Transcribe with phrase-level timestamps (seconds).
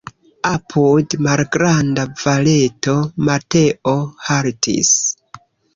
[0.51, 3.97] Apud malgranda valeto Mateo
[4.31, 4.93] haltis.